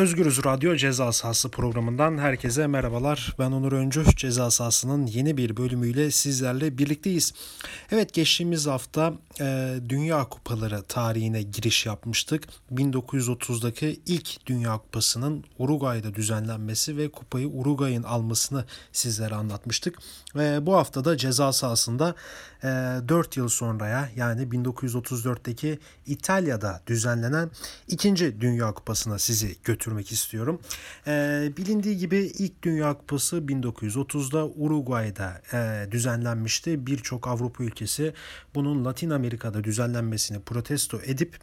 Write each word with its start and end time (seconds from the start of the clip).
Özgürüz 0.00 0.44
Radyo 0.44 0.76
Ceza 0.76 1.12
Sahası 1.12 1.50
programından 1.50 2.18
herkese 2.18 2.66
merhabalar. 2.66 3.34
Ben 3.38 3.52
Onur 3.52 3.72
Öncü. 3.72 4.04
Ceza 4.16 4.50
Sahası'nın 4.50 5.06
yeni 5.06 5.36
bir 5.36 5.56
bölümüyle 5.56 6.10
sizlerle 6.10 6.78
birlikteyiz. 6.78 7.34
Evet 7.92 8.12
geçtiğimiz 8.12 8.66
hafta 8.66 9.14
e, 9.40 9.74
Dünya 9.88 10.24
Kupaları 10.24 10.82
tarihine 10.82 11.42
giriş 11.42 11.86
yapmıştık. 11.86 12.44
1930'daki 12.74 14.00
ilk 14.06 14.46
Dünya 14.46 14.78
Kupası'nın 14.78 15.44
Uruguay'da 15.58 16.14
düzenlenmesi 16.14 16.96
ve 16.96 17.10
kupayı 17.10 17.48
Uruguay'ın 17.48 18.02
almasını 18.02 18.64
sizlere 18.92 19.34
anlatmıştık. 19.34 19.98
Ve 20.36 20.66
bu 20.66 20.74
hafta 20.76 21.04
da 21.04 21.16
ceza 21.16 21.52
sahasında 21.52 22.14
e, 22.62 22.66
4 23.08 23.36
yıl 23.36 23.48
sonraya 23.48 24.08
yani 24.16 24.42
1934'teki 24.42 25.78
İtalya'da 26.06 26.80
düzenlenen 26.86 27.50
ikinci 27.88 28.40
Dünya 28.40 28.72
Kupası'na 28.72 29.18
sizi 29.18 29.56
götürüyoruz 29.64 29.89
götürmek 29.90 30.12
istiyorum. 30.12 30.60
E, 31.06 31.52
bilindiği 31.56 31.96
gibi 31.96 32.16
ilk 32.38 32.62
Dünya 32.62 32.94
Kupası 32.94 33.36
1930'da 33.36 34.46
Uruguay'da 34.46 35.42
e, 35.52 35.92
düzenlenmişti. 35.92 36.86
Birçok 36.86 37.28
Avrupa 37.28 37.64
ülkesi 37.64 38.14
bunun 38.54 38.84
Latin 38.84 39.10
Amerika'da 39.10 39.64
düzenlenmesini 39.64 40.40
protesto 40.40 41.00
edip 41.04 41.38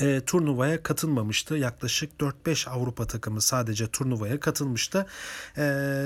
e, 0.00 0.20
turnuvaya 0.20 0.82
katılmamıştı. 0.82 1.56
Yaklaşık 1.56 2.10
4-5 2.20 2.70
Avrupa 2.70 3.06
takımı 3.06 3.40
sadece 3.40 3.86
turnuvaya 3.86 4.40
katılmıştı. 4.40 5.06
E, 5.56 5.62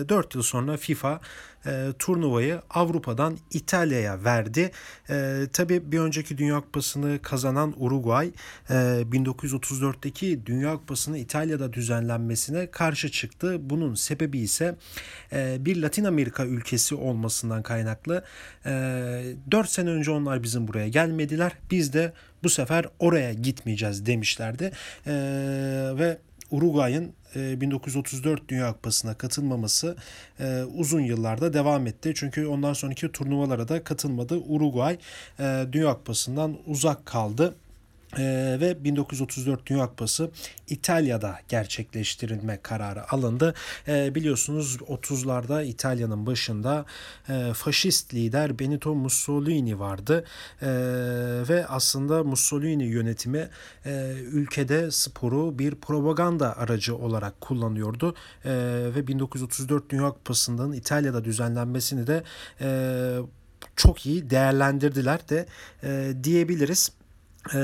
4 0.09 0.35
yıl 0.35 0.43
sonra 0.43 0.77
FIFA 0.77 1.21
e, 1.67 1.89
turnuvayı 1.99 2.63
Avrupa'dan 2.71 3.39
İtalya'ya 3.51 4.25
verdi. 4.25 4.71
E, 5.11 5.47
tabii 5.53 5.93
bir 5.93 5.99
önceki 5.99 6.39
Dünya 6.39 6.61
Kupası'nı 6.61 7.19
kazanan 7.23 7.75
Uruguay 7.77 8.33
e, 8.71 8.75
1934'teki 8.75 10.47
Dünya 10.47 10.77
Kupası'nı 10.77 11.19
İtalya'da 11.19 11.73
düzenlenmesine 11.73 12.71
karşı 12.71 13.11
çıktı. 13.11 13.57
Bunun 13.61 13.95
sebebi 13.95 14.39
ise 14.39 14.77
e, 15.33 15.57
bir 15.61 15.83
Latin 15.83 16.05
Amerika 16.05 16.47
ülkesi 16.47 16.95
olmasından 16.95 17.63
kaynaklı. 17.63 18.25
E, 18.67 18.71
4 19.51 19.69
sene 19.69 19.91
önce 19.91 20.11
onlar 20.11 20.43
bizim 20.43 20.69
buraya 20.69 20.89
gelmediler. 20.89 21.53
Biz 21.71 21.93
de 21.93 22.13
bu 22.43 22.49
sefer 22.49 22.87
oraya 22.99 23.33
gitmeyeceğiz 23.33 24.07
demişlerdi. 24.07 24.73
E, 25.07 25.13
ve 25.99 26.19
Uruguay'ın 26.53 27.13
1934 27.35 28.41
e, 28.41 28.49
Dünya 28.49 28.73
Kupası'na 28.73 29.15
katılmaması 29.15 29.97
e, 30.41 30.63
uzun 30.63 31.01
yıllarda 31.01 31.53
devam 31.53 31.87
etti. 31.87 32.13
Çünkü 32.17 32.47
ondan 32.47 32.73
sonraki 32.73 33.13
turnuvalara 33.13 33.69
da 33.69 33.85
katılmadı. 33.85 34.37
Uruguay 34.49 34.99
e, 35.41 35.67
Dünya 35.73 35.95
Kupası'ndan 35.95 36.57
uzak 36.67 37.07
kaldı. 37.07 37.55
Ee, 38.19 38.57
ve 38.61 38.85
1934 38.85 39.67
Dünya 39.67 39.87
Kupası 39.87 40.31
İtalya'da 40.69 41.39
gerçekleştirilme 41.49 42.59
kararı 42.63 43.13
alındı. 43.13 43.55
Ee, 43.89 44.15
biliyorsunuz 44.15 44.77
30'larda 44.77 45.65
İtalya'nın 45.65 46.27
başında 46.27 46.85
e, 47.29 47.53
faşist 47.55 48.15
lider 48.15 48.59
Benito 48.59 48.95
Mussolini 48.95 49.79
vardı 49.79 50.25
ee, 50.63 50.67
ve 51.49 51.67
aslında 51.69 52.25
Mussolini 52.25 52.85
yönetimi 52.85 53.49
e, 53.87 54.13
ülkede 54.33 54.91
sporu 54.91 55.59
bir 55.59 55.75
propaganda 55.75 56.57
aracı 56.59 56.97
olarak 56.97 57.41
kullanıyordu 57.41 58.15
ee, 58.45 58.51
ve 58.95 59.07
1934 59.07 59.91
Dünya 59.91 60.11
Kupası'nın 60.11 60.73
İtalya'da 60.73 61.25
düzenlenmesini 61.25 62.07
de 62.07 62.23
e, 62.61 63.19
çok 63.77 64.07
iyi 64.07 64.31
değerlendirdiler 64.31 65.29
de 65.29 65.47
e, 65.83 66.13
diyebiliriz. 66.25 66.91
Ee, 67.55 67.59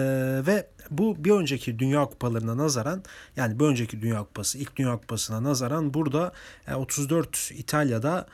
ve 0.46 0.66
bu 0.90 1.24
bir 1.24 1.30
önceki 1.30 1.78
Dünya 1.78 2.04
Kupalarına 2.04 2.56
nazaran 2.56 3.02
yani 3.36 3.60
bir 3.60 3.64
önceki 3.64 4.02
Dünya 4.02 4.18
Kupası 4.18 4.58
ilk 4.58 4.76
Dünya 4.76 4.96
Kupası'na 4.96 5.42
nazaran 5.42 5.94
burada 5.94 6.32
34 6.76 7.50
e, 7.52 7.54
İtalya'da 7.54 8.26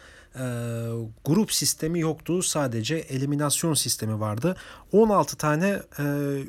grup 1.24 1.52
sistemi 1.52 2.00
yoktu. 2.00 2.42
Sadece 2.42 2.94
eliminasyon 2.94 3.74
sistemi 3.74 4.20
vardı. 4.20 4.56
16 4.92 5.36
tane 5.36 5.82
e, 5.98 6.02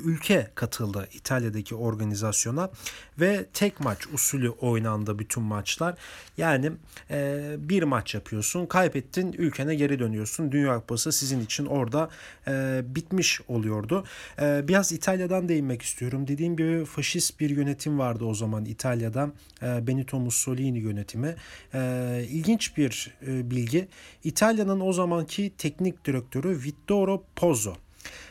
ülke 0.04 0.50
katıldı 0.54 1.08
İtalya'daki 1.14 1.74
organizasyona 1.74 2.70
ve 3.20 3.46
tek 3.52 3.80
maç 3.80 3.98
usulü 4.12 4.50
oynandı 4.50 5.18
bütün 5.18 5.42
maçlar. 5.42 5.94
Yani 6.36 6.72
e, 7.10 7.54
bir 7.58 7.82
maç 7.82 8.14
yapıyorsun, 8.14 8.66
kaybettin, 8.66 9.32
ülkene 9.32 9.74
geri 9.74 9.98
dönüyorsun. 9.98 10.52
Dünya 10.52 10.80
Kupası 10.80 11.12
sizin 11.12 11.40
için 11.40 11.66
orada 11.66 12.10
e, 12.48 12.82
bitmiş 12.84 13.40
oluyordu. 13.48 14.04
E, 14.40 14.68
biraz 14.68 14.92
İtalya'dan 14.92 15.48
değinmek 15.48 15.82
istiyorum. 15.82 16.28
Dediğim 16.28 16.56
gibi 16.56 16.84
faşist 16.84 17.40
bir 17.40 17.50
yönetim 17.50 17.98
vardı 17.98 18.24
o 18.24 18.34
zaman 18.34 18.64
İtalya'da. 18.64 19.30
E, 19.62 19.86
Benito 19.86 20.20
Mussolini 20.20 20.78
yönetimi. 20.78 21.34
E, 21.74 22.24
ilginç 22.30 22.76
bir 22.76 23.14
e, 23.26 23.50
bilgi. 23.50 23.75
İtalya'nın 24.24 24.80
o 24.80 24.92
zamanki 24.92 25.52
teknik 25.58 26.04
direktörü 26.04 26.62
Vittorio 26.62 27.22
Pozzo. 27.36 27.74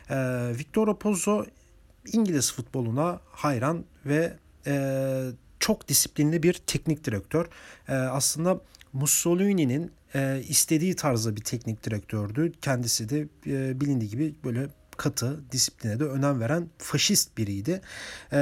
E, 0.10 0.16
Vittorio 0.58 0.98
Pozzo 1.00 1.46
İngiliz 2.14 2.54
futboluna 2.54 3.20
hayran 3.32 3.86
ve 4.06 4.34
e, 4.68 4.76
çok 5.60 5.88
disiplinli 5.88 6.44
bir 6.44 6.54
teknik 6.54 7.04
direktör. 7.04 7.46
E, 7.88 7.94
aslında 7.94 8.62
Mussolini'nin 8.94 9.92
e, 10.16 10.44
istediği 10.48 10.96
tarzda 10.96 11.36
bir 11.36 11.42
teknik 11.42 11.84
direktördü. 11.84 12.52
Kendisi 12.62 13.10
de 13.10 13.28
e, 13.48 13.82
bilindiği 13.82 14.10
gibi 14.10 14.36
böyle 14.44 14.68
katı, 14.98 15.52
disipline 15.52 16.00
de 16.00 16.04
önem 16.04 16.40
veren 16.40 16.70
faşist 16.78 17.38
biriydi. 17.38 17.82
E, 18.32 18.40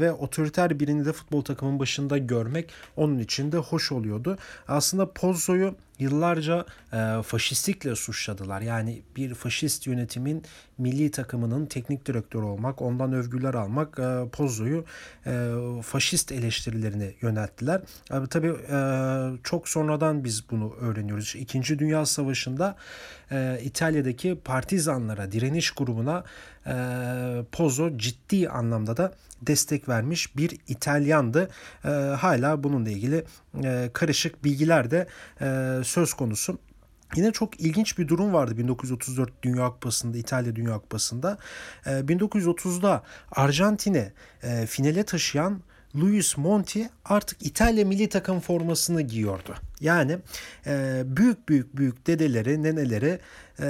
ve 0.00 0.12
otoriter 0.12 0.80
birini 0.80 1.04
de 1.04 1.12
futbol 1.12 1.42
takımının 1.42 1.78
başında 1.78 2.18
görmek 2.18 2.70
onun 2.96 3.18
için 3.18 3.52
de 3.52 3.56
hoş 3.56 3.92
oluyordu. 3.92 4.38
Aslında 4.68 5.12
Pozzo'yu 5.12 5.74
yıllarca 5.98 6.66
e, 6.92 7.22
faşistlikle 7.22 7.96
suçladılar. 7.96 8.60
Yani 8.60 9.02
bir 9.16 9.34
faşist 9.34 9.86
yönetimin 9.86 10.42
milli 10.78 11.10
takımının 11.10 11.66
teknik 11.66 12.06
direktörü 12.06 12.44
olmak, 12.44 12.82
ondan 12.82 13.12
övgüler 13.12 13.54
almak 13.54 13.98
e, 13.98 14.28
Pozzo'yu 14.32 14.84
e, 15.26 15.52
faşist 15.82 16.32
eleştirilerini 16.32 17.14
yönelttiler. 17.22 17.80
E, 18.10 18.26
tabii 18.30 18.52
e, 18.70 18.78
çok 19.44 19.68
sonradan 19.68 20.24
biz 20.24 20.50
bunu 20.50 20.74
öğreniyoruz. 20.74 21.34
İkinci 21.36 21.78
Dünya 21.78 22.06
Savaşı'nda 22.06 22.76
e, 23.30 23.60
İtalya'daki 23.62 24.38
partizanlara, 24.44 25.32
direniş 25.32 25.70
grubuna 25.70 26.24
e, 26.68 26.74
Pozzo 27.52 27.98
ciddi 27.98 28.48
anlamda 28.48 28.96
da 28.96 29.12
destek 29.42 29.88
vermiş 29.88 30.36
bir 30.36 30.58
İtalyandı. 30.68 31.50
E, 31.84 31.88
hala 31.88 32.62
bununla 32.62 32.90
ilgili 32.90 33.24
e, 33.64 33.90
karışık 33.92 34.44
bilgiler 34.44 34.90
de 34.90 35.06
e, 35.40 35.80
söz 35.84 36.14
konusu. 36.14 36.58
Yine 37.16 37.32
çok 37.32 37.60
ilginç 37.60 37.98
bir 37.98 38.08
durum 38.08 38.32
vardı 38.32 38.58
1934 38.58 39.42
Dünya 39.42 39.66
Kupası'nda, 39.66 40.18
İtalya 40.18 40.56
Dünya 40.56 40.78
Kupası'nda. 40.78 41.38
1930'da 41.86 43.02
Arjantin'e 43.32 44.12
finale 44.66 45.02
taşıyan 45.02 45.60
Luis 45.96 46.36
Monti 46.38 46.90
artık 47.04 47.46
İtalya 47.46 47.84
milli 47.84 48.08
takım 48.08 48.40
formasını 48.40 49.02
giyiyordu. 49.02 49.54
Yani 49.80 50.18
e, 50.66 51.02
büyük 51.06 51.48
büyük 51.48 51.76
büyük 51.76 52.06
dedeleri, 52.06 52.62
neneleri 52.62 53.18
e, 53.60 53.66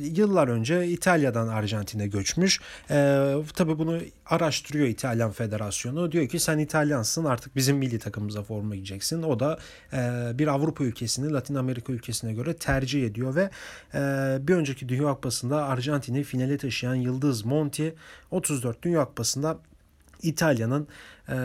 yıllar 0.00 0.48
önce 0.48 0.86
İtalya'dan 0.88 1.48
Arjantin'e 1.48 2.06
göçmüş. 2.06 2.60
E, 2.90 3.34
tabii 3.54 3.78
bunu 3.78 3.98
araştırıyor 4.26 4.86
İtalyan 4.86 5.30
Federasyonu. 5.32 6.12
Diyor 6.12 6.28
ki 6.28 6.38
sen 6.38 6.58
İtalyansın 6.58 7.24
artık 7.24 7.56
bizim 7.56 7.76
milli 7.76 7.98
takımımıza 7.98 8.42
forma 8.42 8.74
giyeceksin. 8.74 9.22
O 9.22 9.40
da 9.40 9.58
e, 9.92 9.98
bir 10.38 10.46
Avrupa 10.46 10.84
ülkesini 10.84 11.32
Latin 11.32 11.54
Amerika 11.54 11.92
ülkesine 11.92 12.32
göre 12.32 12.56
tercih 12.56 13.06
ediyor 13.06 13.34
ve 13.34 13.50
e, 13.94 13.98
bir 14.48 14.54
önceki 14.54 14.88
Dünya 14.88 15.14
Kupası'nda 15.14 15.64
Arjantin'i 15.64 16.24
finale 16.24 16.58
taşıyan 16.58 16.94
Yıldız 16.94 17.44
Monti 17.44 17.94
34 18.30 18.82
Dünya 18.82 19.04
Kupası'nda 19.04 19.58
İtalya'nın 20.22 20.88
e, 21.28 21.36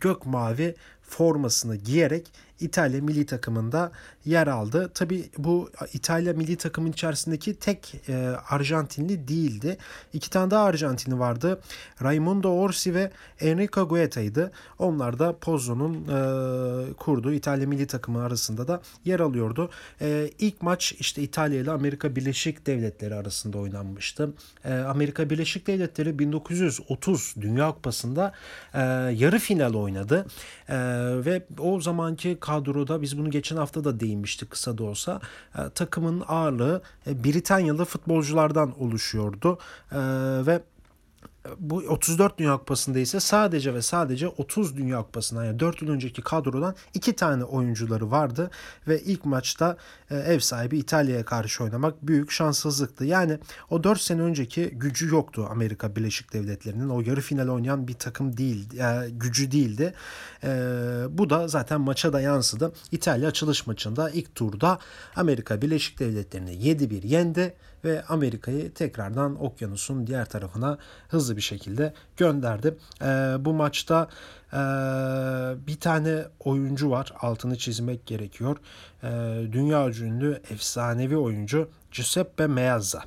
gök 0.00 0.26
mavi 0.26 0.74
formasını 1.02 1.76
giyerek 1.76 2.32
İtalya 2.60 3.02
milli 3.02 3.26
takımında 3.26 3.92
yer 4.24 4.46
aldı. 4.46 4.90
Tabi 4.94 5.30
bu 5.38 5.70
İtalya 5.92 6.32
milli 6.32 6.56
takımın 6.56 6.92
içerisindeki 6.92 7.54
tek 7.54 7.94
e, 8.08 8.14
Arjantinli 8.50 9.28
değildi. 9.28 9.76
İki 10.12 10.30
tane 10.30 10.50
daha 10.50 10.64
Arjantinli 10.64 11.18
vardı. 11.18 11.60
Raimundo 12.02 12.50
Orsi 12.50 12.94
ve 12.94 13.10
Enrico 13.40 13.88
Gueta'ydı. 13.88 14.52
Onlar 14.78 15.18
da 15.18 15.36
Pozzo'nun 15.40 15.94
e, 15.94 16.92
kurduğu 16.92 17.32
İtalya 17.32 17.66
milli 17.66 17.86
takımı 17.86 18.22
arasında 18.22 18.68
da 18.68 18.80
yer 19.04 19.20
alıyordu. 19.20 19.70
E, 20.00 20.30
ilk 20.38 20.62
maç 20.62 20.94
işte 20.98 21.22
İtalya 21.22 21.60
ile 21.60 21.70
Amerika 21.70 22.16
Birleşik 22.16 22.66
Devletleri 22.66 23.14
arasında 23.14 23.58
oynanmıştı. 23.58 24.32
E, 24.64 24.74
Amerika 24.74 25.30
Birleşik 25.30 25.66
Devletleri 25.66 26.18
1930 26.18 27.34
Dünya 27.40 27.72
Kupası'nda 27.72 28.32
e, 28.74 28.80
yarı 29.14 29.38
final 29.38 29.74
oynadı. 29.74 30.26
E, 30.68 30.76
ve 31.24 31.42
o 31.58 31.80
zamanki 31.80 32.36
kadroda 32.48 33.02
biz 33.02 33.18
bunu 33.18 33.30
geçen 33.30 33.56
hafta 33.56 33.84
da 33.84 34.00
değinmiştik 34.00 34.50
kısa 34.50 34.78
da 34.78 34.84
olsa. 34.84 35.20
E, 35.58 35.70
takımın 35.74 36.22
ağırlığı 36.28 36.82
e, 37.06 37.24
Britanyalı 37.24 37.84
futbolculardan 37.84 38.82
oluşuyordu. 38.82 39.58
E, 39.92 39.98
ve 40.46 40.60
bu 41.58 41.76
34 41.76 42.38
Dünya 42.38 42.56
Kupası'nda 42.56 42.98
ise 42.98 43.20
sadece 43.20 43.74
ve 43.74 43.82
sadece 43.82 44.28
30 44.28 44.76
Dünya 44.76 45.02
Kupası'ndan 45.02 45.44
yani 45.44 45.60
4 45.60 45.82
yıl 45.82 45.88
önceki 45.88 46.22
kadrodan 46.22 46.74
2 46.94 47.16
tane 47.16 47.44
oyuncuları 47.44 48.10
vardı 48.10 48.50
ve 48.88 49.00
ilk 49.00 49.24
maçta 49.24 49.76
e, 50.10 50.16
ev 50.16 50.38
sahibi 50.38 50.78
İtalya'ya 50.78 51.24
karşı 51.24 51.64
oynamak 51.64 52.06
büyük 52.06 52.30
şanssızlıktı. 52.30 53.04
Yani 53.04 53.38
o 53.70 53.84
4 53.84 54.00
sene 54.00 54.22
önceki 54.22 54.70
gücü 54.70 55.08
yoktu 55.08 55.46
Amerika 55.50 55.96
Birleşik 55.96 56.32
Devletleri'nin. 56.32 56.88
O 56.88 57.00
yarı 57.00 57.20
final 57.20 57.48
oynayan 57.48 57.88
bir 57.88 57.94
takım 57.94 58.36
değil, 58.36 58.78
e, 58.78 59.10
gücü 59.10 59.50
değildi. 59.50 59.94
E, 60.44 60.48
bu 61.10 61.30
da 61.30 61.48
zaten 61.48 61.80
maça 61.80 62.12
da 62.12 62.20
yansıdı. 62.20 62.72
İtalya 62.92 63.28
açılış 63.28 63.66
maçında 63.66 64.10
ilk 64.10 64.34
turda 64.34 64.78
Amerika 65.16 65.62
Birleşik 65.62 65.98
Devletleri'ni 65.98 66.50
7-1 66.50 67.06
yendi 67.06 67.54
ve 67.84 68.04
Amerika'yı 68.04 68.72
tekrardan 68.72 69.44
okyanusun 69.44 70.06
diğer 70.06 70.24
tarafına 70.24 70.78
hızlı 71.08 71.36
bir 71.38 71.42
şekilde 71.42 71.92
gönderdi. 72.16 72.74
E, 73.02 73.06
bu 73.38 73.52
maçta 73.52 74.08
e, 74.52 74.58
bir 75.66 75.80
tane 75.80 76.24
oyuncu 76.40 76.90
var 76.90 77.12
altını 77.20 77.58
çizmek 77.58 78.06
gerekiyor. 78.06 78.56
E, 79.02 79.08
dünya 79.52 79.88
ünlü 79.88 80.42
efsanevi 80.50 81.16
oyuncu 81.16 81.68
Giuseppe 81.92 82.46
Meazza. 82.46 83.02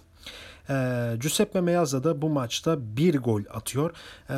E, 0.70 0.76
Giuseppe 1.20 1.62
Meazza 1.62 2.04
da 2.04 2.22
bu 2.22 2.30
maçta 2.30 2.98
bir 2.98 3.20
gol 3.20 3.42
atıyor. 3.54 3.92
E, 4.30 4.38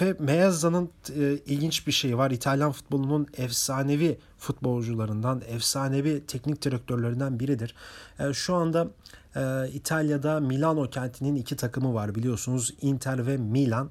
ve 0.00 0.16
Meazza'nın 0.18 0.90
e, 1.16 1.38
ilginç 1.46 1.86
bir 1.86 1.92
şeyi 1.92 2.18
var. 2.18 2.30
İtalyan 2.30 2.72
futbolunun 2.72 3.26
efsanevi 3.36 4.18
futbolcularından, 4.38 5.42
efsanevi 5.48 6.26
teknik 6.26 6.62
direktörlerinden 6.62 7.40
biridir. 7.40 7.74
E, 8.18 8.32
şu 8.32 8.54
anda 8.54 8.88
e, 9.36 9.68
İtalya'da 9.68 10.40
Milano 10.40 10.90
kentinin 10.90 11.36
iki 11.36 11.56
takımı 11.56 11.94
var 11.94 12.14
biliyorsunuz. 12.14 12.74
Inter 12.82 13.26
ve 13.26 13.36
Milan. 13.36 13.90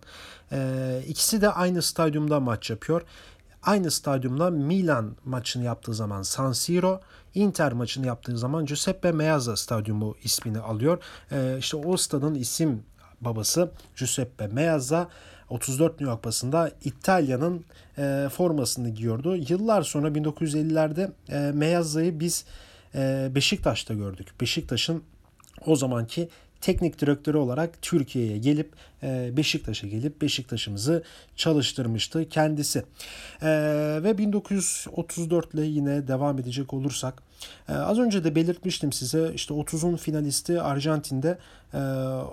E, 0.51 1.01
ikisi 1.07 1.41
de 1.41 1.49
aynı 1.49 1.81
stadyumda 1.81 2.39
maç 2.39 2.69
yapıyor. 2.69 3.01
Aynı 3.63 3.91
stadyumda 3.91 4.49
Milan 4.49 5.15
maçını 5.25 5.63
yaptığı 5.63 5.94
zaman 5.94 6.21
San 6.21 6.51
Siro, 6.51 7.01
Inter 7.33 7.73
maçını 7.73 8.05
yaptığı 8.07 8.38
zaman 8.38 8.65
Giuseppe 8.65 9.11
Meazza 9.11 9.55
stadyumu 9.55 10.15
ismini 10.23 10.59
alıyor. 10.59 11.03
E, 11.31 11.55
işte 11.59 11.77
o 11.77 11.97
stadın 11.97 12.35
isim 12.35 12.83
babası 13.21 13.71
Giuseppe 13.95 14.47
Meazza 14.47 15.09
34 15.49 15.91
New 15.91 16.11
York 16.11 16.23
basında 16.23 16.71
İtalya'nın 16.83 17.65
e, 17.97 18.27
formasını 18.31 18.89
giyiyordu. 18.89 19.35
Yıllar 19.35 19.81
sonra 19.81 20.07
1950'lerde 20.07 21.11
e, 21.29 21.51
Meazza'yı 21.51 22.19
biz 22.19 22.45
e, 22.95 23.31
Beşiktaş'ta 23.35 23.94
gördük. 23.94 24.27
Beşiktaş'ın 24.41 25.03
o 25.65 25.75
zamanki 25.75 26.29
teknik 26.61 27.01
direktörü 27.01 27.38
olarak 27.38 27.81
Türkiye'ye 27.81 28.38
gelip 28.38 28.73
e, 29.03 29.38
Beşiktaş'a 29.38 29.88
gelip 29.88 30.21
Beşiktaş'ımızı 30.21 31.03
çalıştırmıştı 31.35 32.29
kendisi. 32.29 32.83
E, 33.41 33.49
ve 34.03 34.17
1934 34.17 35.53
ile 35.53 35.65
yine 35.65 36.07
devam 36.07 36.39
edecek 36.39 36.73
olursak 36.73 37.26
e, 37.69 37.73
az 37.73 37.99
önce 37.99 38.23
de 38.23 38.35
belirtmiştim 38.35 38.91
size 38.93 39.31
işte 39.33 39.53
30'un 39.53 39.95
finalisti 39.95 40.61
Arjantin'de 40.61 41.37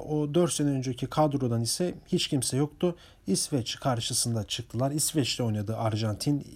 o 0.09 0.35
4 0.35 0.53
sene 0.53 0.71
önceki 0.71 1.07
kadrodan 1.07 1.61
ise 1.61 1.95
hiç 2.07 2.29
kimse 2.29 2.57
yoktu. 2.57 2.97
İsveç 3.27 3.77
karşısında 3.81 4.45
çıktılar. 4.45 4.91
İsveç'te 4.91 5.43
oynadı 5.43 5.77
Arjantin. 5.77 6.47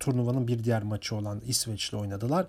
turnuvanın 0.00 0.48
bir 0.48 0.64
diğer 0.64 0.82
maçı 0.82 1.16
olan 1.16 1.40
İsveç'le 1.46 1.94
oynadılar. 1.94 2.46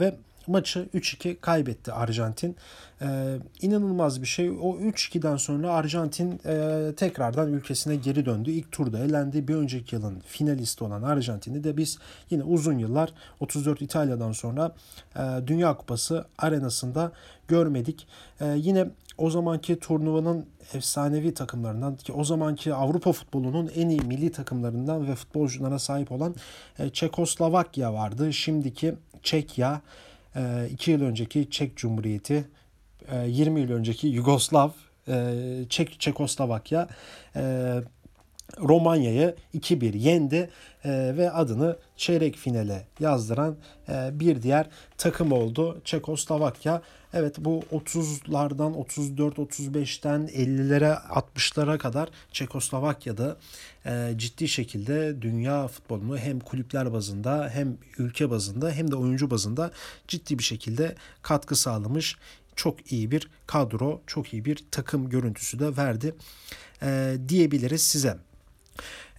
ve 0.00 0.14
maçı 0.46 0.88
3-2 0.94 1.40
kaybetti 1.40 1.92
Arjantin. 1.92 2.56
Ee, 3.02 3.38
inanılmaz 3.60 4.22
bir 4.22 4.26
şey. 4.26 4.50
O 4.50 4.76
3-2'den 4.78 5.36
sonra 5.36 5.70
Arjantin 5.70 6.40
e, 6.46 6.92
tekrardan 6.96 7.52
ülkesine 7.52 7.96
geri 7.96 8.26
döndü. 8.26 8.50
İlk 8.50 8.72
turda 8.72 8.98
elendi. 8.98 9.48
Bir 9.48 9.54
önceki 9.54 9.96
yılın 9.96 10.20
finalisti 10.26 10.84
olan 10.84 11.02
Arjantin'i 11.02 11.64
de 11.64 11.76
biz 11.76 11.98
yine 12.30 12.42
uzun 12.42 12.78
yıllar 12.78 13.12
34 13.40 13.82
İtalya'dan 13.82 14.32
sonra 14.32 14.74
e, 15.16 15.20
Dünya 15.46 15.76
Kupası 15.76 16.24
arenasında 16.38 17.12
görmedik. 17.48 18.06
E, 18.40 18.54
yine 18.56 18.86
o 19.18 19.30
zamanki 19.30 19.78
turnuvanın 19.78 20.46
efsanevi 20.74 21.34
takımlarından 21.34 21.96
ki 21.96 22.12
o 22.12 22.24
zamanki 22.24 22.74
Avrupa 22.74 23.12
futbolunun 23.12 23.70
en 23.74 23.88
iyi 23.88 24.00
milli 24.00 24.32
takımlarından 24.32 25.08
ve 25.08 25.14
futbolculara 25.14 25.78
sahip 25.78 26.12
olan 26.12 26.34
e, 26.78 26.90
Çekoslovakya 26.90 27.94
vardı. 27.94 28.32
Şimdiki 28.32 28.94
Çekya 29.22 29.80
2 30.34 30.90
ee, 30.90 30.94
yıl 30.94 31.02
önceki 31.02 31.50
Çek 31.50 31.76
Cumhuriyeti, 31.76 32.44
20 33.26 33.60
e, 33.60 33.62
yıl 33.62 33.70
önceki 33.70 34.06
Yugoslav, 34.06 34.70
e, 35.08 35.34
Çek 35.68 36.00
Çekoslovakya 36.00 36.88
e, 37.36 37.74
Romanya'yı 38.58 39.34
2-1 39.54 39.96
yendi 39.96 40.50
ve 40.84 41.30
adını 41.30 41.76
çeyrek 41.96 42.36
finale 42.36 42.86
yazdıran 43.00 43.56
bir 44.12 44.42
diğer 44.42 44.66
takım 44.98 45.32
oldu 45.32 45.80
Çekoslovakya. 45.84 46.82
Evet 47.14 47.36
bu 47.38 47.62
30'lardan 47.72 48.74
34 48.74 49.38
35'ten 49.38 50.26
50'lere 50.26 50.98
60'lara 51.08 51.78
kadar 51.78 52.08
Çekoslovakya'da 52.32 53.36
e, 53.86 54.14
ciddi 54.16 54.48
şekilde 54.48 55.22
dünya 55.22 55.68
futbolunu 55.68 56.18
hem 56.18 56.40
kulüpler 56.40 56.92
bazında 56.92 57.50
hem 57.52 57.78
ülke 57.98 58.30
bazında 58.30 58.70
hem 58.70 58.90
de 58.90 58.96
oyuncu 58.96 59.30
bazında 59.30 59.70
ciddi 60.08 60.38
bir 60.38 60.44
şekilde 60.44 60.94
katkı 61.22 61.56
sağlamış. 61.56 62.16
Çok 62.56 62.92
iyi 62.92 63.10
bir 63.10 63.30
kadro, 63.46 64.00
çok 64.06 64.32
iyi 64.32 64.44
bir 64.44 64.64
takım 64.70 65.08
görüntüsü 65.08 65.58
de 65.58 65.76
verdi 65.76 66.14
e, 66.82 67.16
diyebiliriz 67.28 67.82
size. 67.82 68.16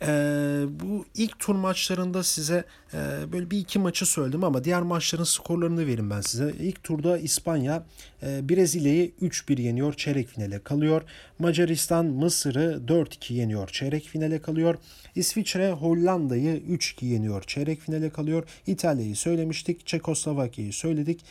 Ee, 0.02 0.66
bu 0.70 1.06
ilk 1.16 1.40
tur 1.40 1.56
maçlarında 1.56 2.24
size 2.24 2.66
e, 2.94 2.98
böyle 3.32 3.52
bir 3.52 3.58
iki 3.58 3.80
maçı 3.80 4.06
söyledim 4.06 4.44
ama 4.44 4.64
diğer 4.64 4.82
maçların 4.82 5.24
skorlarını 5.24 5.88
verin 5.88 6.10
ben 6.10 6.22
size. 6.22 6.54
İlk 6.60 6.84
turda 6.84 7.18
İspanya 7.18 7.86
e, 8.24 8.50
Brezilya'yı 8.50 9.12
3-1 9.22 9.62
yeniyor, 9.62 9.94
çeyrek 9.94 10.28
finale 10.28 10.64
kalıyor. 10.64 11.02
Macaristan 11.40 12.06
Mısır'ı 12.06 12.82
4-2 12.88 13.34
yeniyor, 13.34 13.68
çeyrek 13.68 14.04
finale 14.04 14.42
kalıyor. 14.42 14.76
İsviçre 15.16 15.72
Hollanda'yı 15.72 16.58
3-2 16.58 17.06
yeniyor, 17.06 17.44
çeyrek 17.44 17.80
finale 17.80 18.10
kalıyor. 18.10 18.44
İtalya'yı 18.68 19.16
söylemiştik, 19.16 19.88
Çekoslovakya'yı 19.88 20.74
söyledik. 20.74 21.26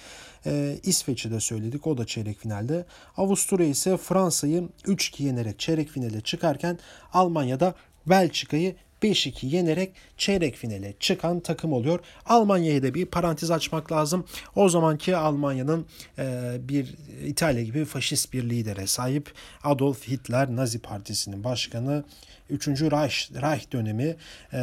E, 0.47 0.79
İsveç'i 0.83 1.31
de 1.31 1.41
söyledik, 1.41 1.87
o 1.87 1.99
da 1.99 2.07
çeyrek 2.07 2.39
finalde. 2.39 2.87
Avusturya 3.17 3.67
ise 3.67 3.97
Fransa'yı 3.97 4.69
3-2 4.85 5.23
yenerek 5.23 5.59
çeyrek 5.59 5.89
finale 5.89 6.21
çıkarken 6.21 6.79
Almanya'da 7.13 7.75
Belçika'yı 8.07 8.75
5-2 9.03 9.47
yenerek 9.47 9.93
çeyrek 10.17 10.57
finale 10.57 10.95
çıkan 11.01 11.41
takım 11.41 11.73
oluyor. 11.73 12.01
Almanya'ya 12.27 12.83
da 12.83 12.95
bir 12.95 13.07
parantez 13.07 13.51
açmak 13.51 13.93
lazım. 13.93 14.25
O 14.57 14.69
zamanki 14.69 15.17
Almanya'nın 15.17 15.87
e, 16.19 16.57
bir 16.61 16.95
İtalya 17.27 17.63
gibi 17.63 17.85
faşist 17.85 18.33
bir 18.33 18.51
lidere 18.51 18.87
sahip 18.87 19.33
Adolf 19.65 20.09
Hitler 20.09 20.57
Nazi 20.57 20.79
Partisi'nin 20.79 21.45
başkanı 21.45 22.05
3. 22.51 22.69
Reich, 22.69 23.43
Reich 23.43 23.73
dönemi 23.73 24.17
e, 24.53 24.61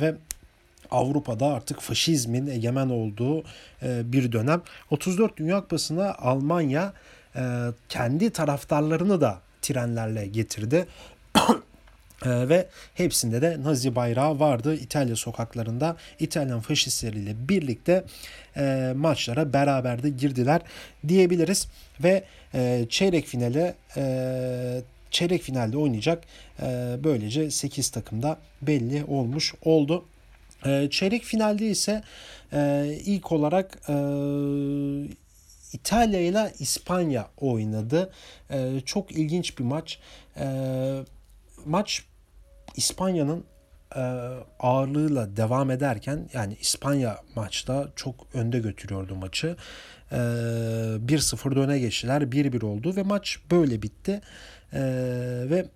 ve 0.00 0.14
Avrupa'da 0.90 1.46
artık 1.46 1.80
faşizmin 1.80 2.46
egemen 2.46 2.88
olduğu 2.88 3.42
e, 3.82 4.12
bir 4.12 4.32
dönem. 4.32 4.62
34 4.90 5.36
Dünya 5.36 5.60
Kupası'na 5.60 6.14
Almanya 6.14 6.92
e, 7.36 7.42
kendi 7.88 8.30
taraftarlarını 8.30 9.20
da 9.20 9.40
trenlerle 9.62 10.26
getirdi. 10.26 10.86
Ee, 12.24 12.48
ve 12.48 12.66
hepsinde 12.94 13.42
de 13.42 13.62
Nazi 13.62 13.94
bayrağı 13.94 14.40
vardı 14.40 14.74
İtalya 14.74 15.16
sokaklarında. 15.16 15.96
İtalyan 16.20 16.60
faşistleriyle 16.60 17.48
birlikte 17.48 18.04
e, 18.56 18.92
maçlara 18.96 19.52
beraber 19.52 20.02
de 20.02 20.10
girdiler 20.10 20.60
diyebiliriz. 21.08 21.68
Ve 22.00 22.24
e, 22.54 22.86
çeyrek 22.88 23.26
finale 23.26 23.74
e, 23.96 24.82
çeyrek 25.10 25.42
finalde 25.42 25.76
oynayacak 25.76 26.24
e, 26.62 26.96
böylece 27.04 27.50
8 27.50 27.90
takımda 27.90 28.38
belli 28.62 29.04
olmuş 29.04 29.54
oldu. 29.64 30.04
E, 30.66 30.88
çeyrek 30.90 31.22
finalde 31.22 31.66
ise 31.66 32.02
e, 32.52 32.86
ilk 33.04 33.32
olarak 33.32 33.78
e, 33.88 33.94
İtalya 35.72 36.20
ile 36.20 36.52
İspanya 36.58 37.28
oynadı. 37.40 38.12
E, 38.50 38.80
çok 38.84 39.12
ilginç 39.12 39.58
bir 39.58 39.64
maç. 39.64 39.98
E, 40.36 40.46
maç 41.66 42.04
İspanya'nın 42.76 43.44
e, 43.96 44.00
ağırlığıyla 44.60 45.36
devam 45.36 45.70
ederken 45.70 46.28
yani 46.32 46.56
İspanya 46.60 47.18
maçta 47.36 47.88
çok 47.96 48.14
önde 48.34 48.58
götürüyordu 48.58 49.14
maçı. 49.14 49.56
E, 50.12 50.16
1-0 50.16 51.60
öne 51.60 51.78
geçtiler. 51.78 52.22
1-1 52.22 52.64
oldu 52.64 52.96
ve 52.96 53.02
maç 53.02 53.38
böyle 53.50 53.82
bitti. 53.82 54.20
E, 54.72 54.80
ve 55.50 55.66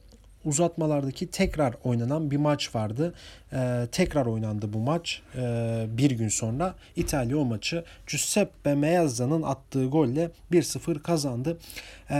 uzatmalardaki 0.45 1.31
tekrar 1.31 1.75
oynanan 1.85 2.31
bir 2.31 2.37
maç 2.37 2.75
vardı. 2.75 3.15
E, 3.53 3.87
tekrar 3.93 4.26
oynandı 4.26 4.73
bu 4.73 4.79
maç 4.79 5.23
e, 5.37 5.87
bir 5.88 6.11
gün 6.11 6.29
sonra. 6.29 6.75
İtalya 6.97 7.38
o 7.38 7.45
maçı 7.45 7.85
Giuseppe 8.07 8.75
Meazza'nın 8.75 9.43
attığı 9.43 9.87
golle 9.87 10.31
1-0 10.53 11.03
kazandı. 11.03 11.59
E, 12.11 12.15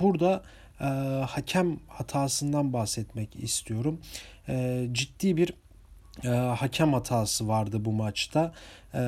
burada 0.00 0.42
e, 0.82 0.86
hakem 1.26 1.78
hatasından 1.88 2.72
bahsetmek 2.72 3.36
istiyorum. 3.36 4.00
E, 4.48 4.86
ciddi 4.92 5.36
bir 5.36 5.54
e, 6.24 6.28
hakem 6.28 6.92
hatası 6.92 7.48
vardı 7.48 7.84
bu 7.84 7.92
maçta. 7.92 8.52
E, 8.94 8.98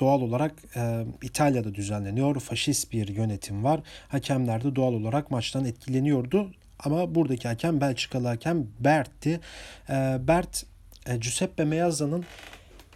doğal 0.00 0.20
olarak 0.20 0.52
e, 0.76 1.04
İtalya'da 1.22 1.74
düzenleniyor. 1.74 2.40
Faşist 2.40 2.92
bir 2.92 3.08
yönetim 3.08 3.64
var. 3.64 3.80
Hakemler 4.08 4.64
de 4.64 4.76
doğal 4.76 4.92
olarak 4.92 5.30
maçtan 5.30 5.64
etkileniyordu. 5.64 6.50
Ama 6.78 7.14
buradaki 7.14 7.48
hakem 7.48 7.80
Belçikalı 7.80 8.28
hakem 8.28 8.66
Bert'ti. 8.80 9.40
E, 9.88 10.18
Bert 10.28 10.64
e, 11.06 11.16
Giuseppe 11.16 11.64
Meazza'nın 11.64 12.24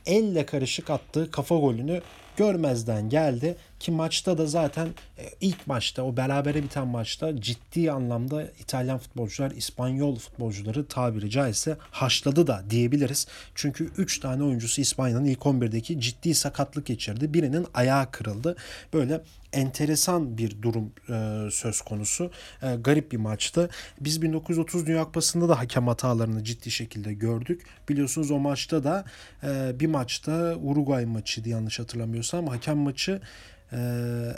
elle 0.07 0.47
karışık 0.47 0.91
attığı 0.91 1.31
kafa 1.31 1.57
golünü 1.57 2.03
görmezden 2.37 3.09
geldi 3.09 3.57
ki 3.81 3.93
maçta 3.93 4.39
da 4.39 4.47
zaten 4.47 4.89
e, 5.19 5.25
ilk 5.41 5.67
maçta 5.67 6.03
o 6.03 6.17
berabere 6.17 6.63
biten 6.63 6.87
maçta 6.87 7.41
ciddi 7.41 7.93
anlamda 7.93 8.43
İtalyan 8.43 8.99
futbolcular 8.99 9.51
İspanyol 9.51 10.17
futbolcuları 10.17 10.87
tabiri 10.87 11.31
caizse 11.31 11.77
haşladı 11.91 12.47
da 12.47 12.65
diyebiliriz. 12.71 13.27
Çünkü 13.55 13.91
3 13.97 14.21
tane 14.21 14.43
oyuncusu 14.43 14.81
İspanya'nın 14.81 15.25
ilk 15.25 15.41
11'deki 15.41 16.01
ciddi 16.01 16.35
sakatlık 16.35 16.87
geçirdi. 16.87 17.35
Birinin 17.35 17.67
ayağı 17.75 18.11
kırıldı. 18.11 18.57
Böyle 18.95 19.21
enteresan 19.53 20.39
bir 20.39 20.63
durum 20.63 20.93
e, 21.09 21.51
söz 21.51 21.81
konusu. 21.81 22.31
E, 22.63 22.77
garip 22.77 23.13
bir 23.13 23.17
maçtı. 23.17 23.71
Biz 24.01 24.23
1930 24.23 24.87
Dünya 24.87 25.05
Kupası'nda 25.05 25.49
da 25.49 25.59
hakem 25.59 25.87
hatalarını 25.87 26.45
ciddi 26.45 26.71
şekilde 26.71 27.15
gördük. 27.15 27.63
Biliyorsunuz 27.89 28.31
o 28.31 28.39
maçta 28.39 28.85
da 28.85 29.05
e, 29.43 29.81
bir 29.81 29.87
maçta 29.87 30.57
Uruguay 30.63 31.05
maçıydı 31.07 31.49
yanlış 31.49 31.79
hatırlamıyorsam. 31.79 32.47
Hakem 32.47 32.79
maçı 32.79 33.21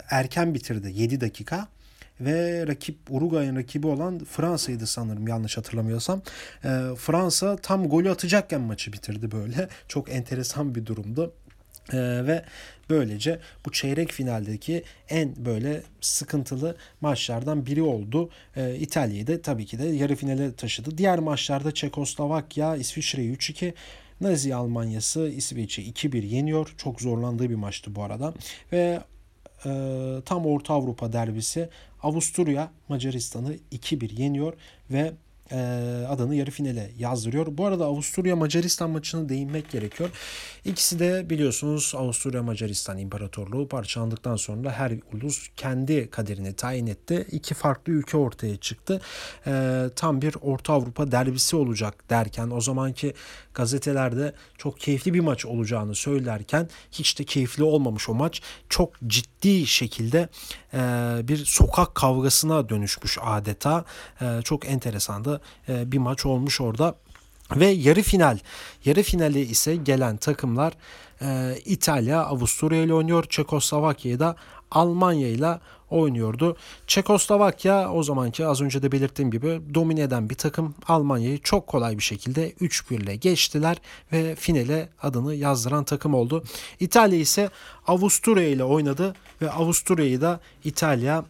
erken 0.09 0.53
bitirdi 0.53 0.91
7 0.93 1.21
dakika 1.21 1.67
ve 2.21 2.67
rakip 2.67 2.97
Uruguay'ın 3.09 3.55
rakibi 3.55 3.87
olan 3.87 4.19
Fransa'ydı 4.19 4.87
sanırım 4.87 5.27
yanlış 5.27 5.57
hatırlamıyorsam. 5.57 6.21
E, 6.63 6.69
Fransa 6.97 7.55
tam 7.55 7.89
golü 7.89 8.11
atacakken 8.11 8.61
maçı 8.61 8.93
bitirdi 8.93 9.31
böyle. 9.31 9.69
Çok 9.87 10.11
enteresan 10.11 10.75
bir 10.75 10.85
durumdu. 10.85 11.33
Ee, 11.93 12.27
ve 12.27 12.43
böylece 12.89 13.39
bu 13.65 13.71
çeyrek 13.71 14.11
finaldeki 14.11 14.83
en 15.09 15.45
böyle 15.45 15.83
sıkıntılı 16.01 16.75
maçlardan 17.01 17.65
biri 17.65 17.81
oldu. 17.81 18.29
Ee, 18.55 18.75
İtalya'yı 18.75 19.27
da 19.27 19.41
tabii 19.41 19.65
ki 19.65 19.79
de 19.79 19.87
yarı 19.87 20.15
finale 20.15 20.55
taşıdı. 20.55 20.97
Diğer 20.97 21.19
maçlarda 21.19 21.73
Çekoslovakya 21.73 22.75
İsviçre'yi 22.75 23.35
3-2 23.35 23.73
Nazi 24.21 24.55
Almanyası 24.55 25.27
İsveç'i 25.27 25.91
2-1 25.91 26.25
yeniyor. 26.25 26.73
Çok 26.77 27.01
zorlandığı 27.01 27.49
bir 27.49 27.55
maçtı 27.55 27.95
bu 27.95 28.03
arada. 28.03 28.33
Ve 28.71 28.77
e, 28.77 29.01
tam 30.25 30.45
Orta 30.45 30.73
Avrupa 30.73 31.13
derbisi. 31.13 31.69
Avusturya 32.03 32.71
Macaristan'ı 32.89 33.55
2-1 33.71 34.21
yeniyor 34.21 34.53
ve 34.91 35.13
e, 35.51 35.57
adını 36.09 36.35
yarı 36.35 36.51
finale 36.51 36.91
yazdırıyor. 36.97 37.47
Bu 37.49 37.65
arada 37.65 37.85
Avusturya 37.85 38.35
Macaristan 38.35 38.89
maçını 38.89 39.29
değinmek 39.29 39.71
gerekiyor. 39.71 40.09
İkisi 40.65 40.99
de 40.99 41.29
biliyorsunuz 41.29 41.93
Avusturya 41.97 42.43
Macaristan 42.43 42.97
İmparatorluğu 42.97 43.67
parçalandıktan 43.67 44.35
sonra 44.35 44.71
her 44.71 44.93
ulus 45.13 45.47
kendi 45.57 46.09
kaderini 46.09 46.53
tayin 46.53 46.87
etti. 46.87 47.27
İki 47.31 47.53
farklı 47.53 47.93
ülke 47.93 48.17
ortaya 48.17 48.57
çıktı. 48.57 49.01
E, 49.47 49.83
tam 49.95 50.21
bir 50.21 50.35
Orta 50.41 50.73
Avrupa 50.73 51.11
derbisi 51.11 51.55
olacak 51.55 52.09
derken 52.09 52.51
o 52.51 52.61
zamanki 52.61 53.13
gazetelerde 53.53 54.33
çok 54.57 54.79
keyifli 54.79 55.13
bir 55.13 55.19
maç 55.19 55.45
olacağını 55.45 55.95
söylerken 55.95 56.69
hiç 56.91 57.19
de 57.19 57.23
keyifli 57.23 57.63
olmamış 57.63 58.09
o 58.09 58.13
maç. 58.13 58.41
Çok 58.69 58.93
ciddi 59.07 59.67
şekilde 59.67 60.29
e, 60.73 60.77
bir 61.27 61.45
sokak 61.45 61.95
kavgasına 61.95 62.69
dönüşmüş 62.69 63.17
adeta. 63.21 63.85
E, 64.21 64.41
çok 64.43 64.65
enteresandı 64.65 65.41
e, 65.69 65.91
bir 65.91 65.97
maç 65.97 66.25
olmuş 66.25 66.61
orada. 66.61 66.95
Ve 67.55 67.65
yarı 67.65 68.01
final. 68.01 68.39
Yarı 68.85 69.03
finale 69.03 69.41
ise 69.41 69.75
gelen 69.75 70.17
takımlar 70.17 70.73
İtalya 71.65 72.23
Avusturya 72.23 72.83
ile 72.83 72.93
oynuyor. 72.93 73.25
Çekoslovakya 73.29 74.19
da 74.19 74.35
Almanya 74.71 75.27
ile 75.27 75.59
oynuyordu. 75.91 76.57
Çekoslovakya 76.87 77.91
o 77.91 78.03
zamanki 78.03 78.45
az 78.45 78.61
önce 78.61 78.81
de 78.81 78.91
belirttiğim 78.91 79.31
gibi 79.31 79.61
domine 79.73 80.01
eden 80.01 80.29
bir 80.29 80.35
takım 80.35 80.75
Almanya'yı 80.87 81.39
çok 81.41 81.67
kolay 81.67 81.97
bir 81.97 82.03
şekilde 82.03 82.51
3-1 82.51 82.95
ile 82.95 83.15
geçtiler 83.15 83.77
ve 84.11 84.35
finale 84.35 84.89
adını 85.01 85.35
yazdıran 85.35 85.83
takım 85.83 86.13
oldu. 86.13 86.43
İtalya 86.79 87.19
ise 87.19 87.49
Avusturya 87.87 88.47
ile 88.47 88.63
oynadı 88.63 89.15
ve 89.41 89.51
Avusturya'yı 89.51 90.21
da 90.21 90.39
İtalya 90.63 91.25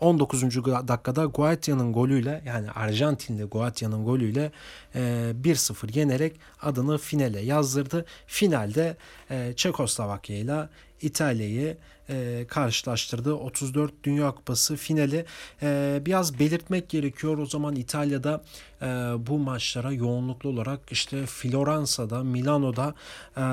19. 0.00 0.44
Ee, 0.44 0.48
dakikada 0.88 1.24
Guatia'nın 1.24 1.92
golüyle 1.92 2.42
yani 2.46 2.70
Arjantinli 2.70 3.44
Guatia'nın 3.44 4.04
golüyle 4.04 4.52
1-0 4.94 5.96
e, 5.96 6.00
yenerek 6.00 6.40
adını 6.62 6.98
finale 6.98 7.40
yazdırdı. 7.40 8.04
Finalde 8.26 8.96
e, 9.30 9.52
Çekoslovakya 9.56 10.36
ile 10.36 10.68
İtalya'yı 11.00 11.76
e, 12.10 12.46
karşılaştırdı. 12.48 13.34
34 13.34 14.04
Dünya 14.04 14.30
Kupası 14.30 14.76
finali. 14.76 15.24
E, 15.62 16.00
biraz 16.06 16.38
belirtmek 16.38 16.88
gerekiyor. 16.88 17.38
O 17.38 17.46
zaman 17.46 17.76
İtalya'da 17.76 18.44
e, 18.82 18.86
bu 19.26 19.38
maçlara 19.38 19.92
yoğunluklu 19.92 20.48
olarak 20.48 20.80
işte 20.90 21.26
Floransa'da, 21.26 22.24
Milano'da 22.24 22.94
e, 23.36 23.44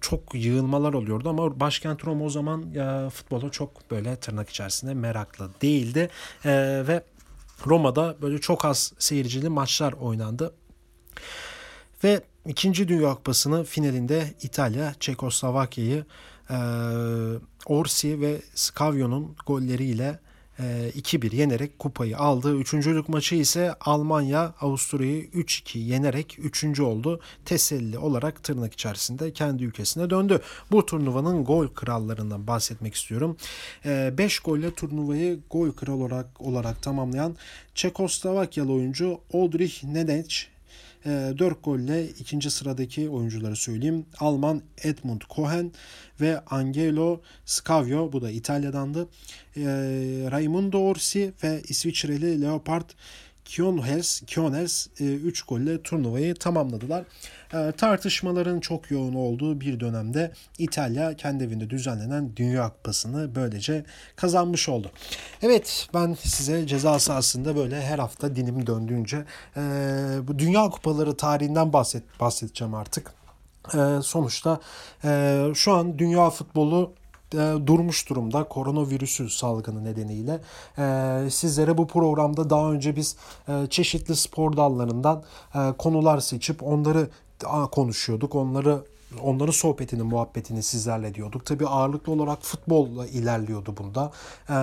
çok 0.00 0.34
yığılmalar 0.34 0.92
oluyordu 0.92 1.28
ama 1.28 1.60
başkent 1.60 2.04
Roma 2.04 2.24
o 2.24 2.30
zaman 2.30 2.74
e, 2.74 3.10
futbola 3.10 3.50
çok 3.50 3.90
böyle 3.90 4.16
tırnak 4.16 4.50
içerisinde 4.50 4.94
meraklı 4.94 5.50
değildi. 5.62 6.10
E, 6.44 6.50
ve 6.88 7.02
Roma'da 7.66 8.16
böyle 8.22 8.40
çok 8.40 8.64
az 8.64 8.92
seyircili 8.98 9.48
maçlar 9.48 9.92
oynandı. 9.92 10.54
Ve 12.04 12.22
İkinci 12.46 12.88
Dünya 12.88 13.14
Kupası'nın 13.14 13.64
finalinde 13.64 14.34
İtalya 14.42 14.94
Çekoslovakya'yı 15.00 16.04
e, 16.50 16.56
Orsi 17.66 18.20
ve 18.20 18.42
Scavio'nun 18.54 19.36
golleriyle 19.46 20.18
e, 20.58 20.90
2-1 20.96 21.36
yenerek 21.36 21.78
kupayı 21.78 22.18
aldı. 22.18 22.56
Üçüncülük 22.56 23.08
maçı 23.08 23.34
ise 23.34 23.74
Almanya 23.80 24.54
Avusturya'yı 24.60 25.24
3-2 25.24 25.78
yenerek 25.78 26.38
üçüncü 26.38 26.82
oldu. 26.82 27.20
Teselli 27.44 27.98
olarak 27.98 28.44
tırnak 28.44 28.72
içerisinde 28.72 29.32
kendi 29.32 29.64
ülkesine 29.64 30.10
döndü. 30.10 30.40
Bu 30.70 30.86
turnuvanın 30.86 31.44
gol 31.44 31.68
krallarından 31.68 32.46
bahsetmek 32.46 32.94
istiyorum. 32.94 33.36
5 33.84 34.38
e, 34.38 34.42
golle 34.44 34.74
turnuvayı 34.74 35.40
gol 35.50 35.70
kral 35.70 36.00
olarak 36.00 36.40
olarak 36.40 36.82
tamamlayan 36.82 37.36
Çekoslovakyalı 37.74 38.72
oyuncu 38.72 39.20
Oldrich 39.32 39.84
Nedec 39.84 40.51
4 41.04 41.40
ee, 41.42 41.60
golle 41.64 42.08
ikinci 42.08 42.50
sıradaki 42.50 43.08
oyuncuları 43.08 43.56
söyleyeyim. 43.56 44.06
Alman 44.18 44.62
Edmund 44.82 45.20
Cohen 45.30 45.72
ve 46.20 46.40
Angelo 46.40 47.20
Scavio 47.44 48.12
bu 48.12 48.22
da 48.22 48.30
İtalya'dandı. 48.30 49.08
Ee, 49.56 49.62
Raimundo 50.30 50.78
Orsi 50.78 51.32
ve 51.44 51.62
İsviçreli 51.68 52.42
Leopard 52.42 52.90
Kionels, 53.52 54.20
Kionels 54.20 54.86
3 55.00 55.40
e, 55.40 55.44
golle 55.48 55.82
turnuvayı 55.82 56.34
tamamladılar. 56.34 57.04
E, 57.54 57.72
tartışmaların 57.72 58.60
çok 58.60 58.90
yoğun 58.90 59.14
olduğu 59.14 59.60
bir 59.60 59.80
dönemde 59.80 60.32
İtalya 60.58 61.16
kendi 61.16 61.44
evinde 61.44 61.70
düzenlenen 61.70 62.36
Dünya 62.36 62.68
Kupası'nı 62.68 63.34
böylece 63.34 63.84
kazanmış 64.16 64.68
oldu. 64.68 64.90
Evet 65.42 65.88
ben 65.94 66.16
size 66.24 66.66
ceza 66.66 66.98
sahasında 66.98 67.56
böyle 67.56 67.82
her 67.82 67.98
hafta 67.98 68.36
dilim 68.36 68.66
döndüğünce 68.66 69.24
e, 69.56 69.60
bu 70.28 70.38
Dünya 70.38 70.68
Kupaları 70.68 71.16
tarihinden 71.16 71.72
bahset, 71.72 72.20
bahsedeceğim 72.20 72.74
artık. 72.74 73.12
sonuçta 74.02 74.60
şu 75.54 75.72
an 75.72 75.98
dünya 75.98 76.30
futbolu 76.30 76.92
durmuş 77.66 78.08
durumda 78.08 78.44
koronavirüsü 78.44 79.30
salgını 79.30 79.84
nedeniyle. 79.84 80.40
E, 80.78 81.30
sizlere 81.30 81.78
bu 81.78 81.86
programda 81.86 82.50
daha 82.50 82.72
önce 82.72 82.96
biz 82.96 83.16
e, 83.48 83.66
çeşitli 83.70 84.16
spor 84.16 84.56
dallarından 84.56 85.22
e, 85.54 85.72
konular 85.78 86.20
seçip 86.20 86.62
onları 86.62 87.08
konuşuyorduk. 87.70 88.34
Onları 88.34 88.82
onların 89.22 89.52
sohbetini, 89.52 90.02
muhabbetini 90.02 90.62
sizlerle 90.62 91.14
diyorduk. 91.14 91.46
Tabii 91.46 91.66
ağırlıklı 91.66 92.12
olarak 92.12 92.42
futbolla 92.42 93.06
ilerliyordu 93.06 93.74
bunda. 93.76 94.12
E, 94.48 94.54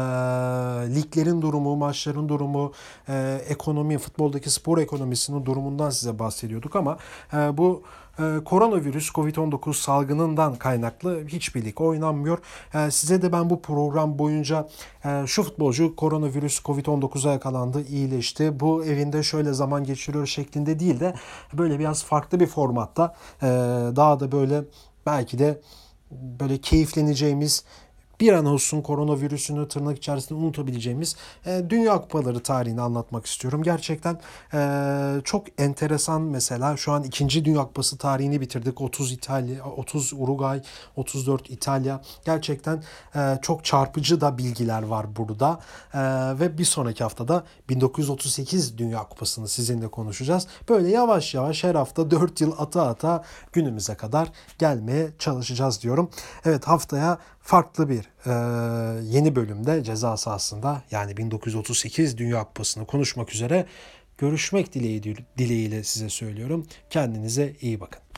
liglerin 0.95 1.41
durumu, 1.41 1.75
maçların 1.75 2.29
durumu, 2.29 2.71
e, 3.09 3.41
ekonomi, 3.49 3.97
futboldaki 3.97 4.49
spor 4.49 4.77
ekonomisinin 4.77 5.45
durumundan 5.45 5.89
size 5.89 6.19
bahsediyorduk 6.19 6.75
ama 6.75 6.97
e, 7.33 7.57
bu 7.57 7.83
e, 7.83 7.98
koronavirüs 8.45 9.09
COVID-19 9.09 9.73
salgınından 9.73 10.55
kaynaklı 10.55 11.27
hiçbir 11.27 11.65
lig 11.65 11.81
oynanmıyor. 11.81 12.39
E, 12.73 12.91
size 12.91 13.21
de 13.21 13.31
ben 13.31 13.49
bu 13.49 13.61
program 13.61 14.19
boyunca 14.19 14.69
e, 15.05 15.23
şu 15.27 15.43
futbolcu 15.43 15.95
koronavirüs 15.95 16.59
COVID-19'a 16.59 17.31
yakalandı, 17.31 17.81
iyileşti. 17.81 18.59
Bu 18.59 18.85
evinde 18.85 19.23
şöyle 19.23 19.53
zaman 19.53 19.83
geçiriyor 19.83 20.25
şeklinde 20.25 20.79
değil 20.79 20.99
de 20.99 21.13
böyle 21.53 21.79
biraz 21.79 22.03
farklı 22.03 22.39
bir 22.39 22.47
formatta 22.47 23.15
e, 23.41 23.47
daha 23.95 24.19
da 24.19 24.31
böyle 24.31 24.63
belki 25.05 25.39
de 25.39 25.61
böyle 26.11 26.57
keyifleneceğimiz 26.57 27.63
bir 28.19 28.33
an 28.33 28.45
olsun 28.45 28.81
koronavirüsünü 28.81 29.67
tırnak 29.67 29.97
içerisinde 29.97 30.39
unutabileceğimiz 30.39 31.15
e, 31.45 31.63
Dünya 31.69 32.01
Kupaları 32.01 32.39
tarihini 32.39 32.81
anlatmak 32.81 33.25
istiyorum. 33.25 33.63
Gerçekten 33.63 34.19
e, 34.53 35.21
çok 35.23 35.61
enteresan 35.61 36.21
mesela 36.21 36.77
şu 36.77 36.91
an 36.91 37.03
ikinci 37.03 37.45
Dünya 37.45 37.61
Kupası 37.61 37.97
tarihini 37.97 38.41
bitirdik. 38.41 38.81
30 38.81 39.11
İtalya, 39.11 39.65
30 39.65 40.13
Uruguay, 40.13 40.61
34 40.95 41.49
İtalya. 41.49 42.01
Gerçekten 42.25 42.83
e, 43.15 43.39
çok 43.41 43.65
çarpıcı 43.65 44.21
da 44.21 44.37
bilgiler 44.37 44.83
var 44.83 45.15
burada. 45.15 45.59
E, 45.93 45.99
ve 46.39 46.57
bir 46.57 46.65
sonraki 46.65 47.03
haftada 47.03 47.43
1938 47.69 48.77
Dünya 48.77 49.03
Kupası'nı 49.03 49.47
sizinle 49.47 49.87
konuşacağız. 49.87 50.47
Böyle 50.69 50.89
yavaş 50.89 51.33
yavaş 51.33 51.63
her 51.63 51.75
hafta 51.75 52.11
4 52.11 52.41
yıl 52.41 52.51
ata 52.57 52.87
ata 52.87 53.23
günümüze 53.53 53.95
kadar 53.95 54.31
gelmeye 54.59 55.09
çalışacağız 55.19 55.81
diyorum. 55.81 56.09
Evet 56.45 56.67
haftaya 56.67 57.17
farklı 57.49 57.89
bir 57.89 58.09
e, 58.25 58.31
yeni 59.03 59.35
bölümde 59.35 59.83
ceza 59.83 60.17
sahasında 60.17 60.83
yani 60.91 61.17
1938 61.17 62.17
Dünya 62.17 62.43
Kupası'nı 62.43 62.85
konuşmak 62.85 63.33
üzere 63.33 63.65
görüşmek 64.17 64.73
dileği, 64.73 65.03
dileğiyle 65.37 65.83
size 65.83 66.09
söylüyorum. 66.09 66.67
Kendinize 66.89 67.53
iyi 67.61 67.79
bakın. 67.79 68.08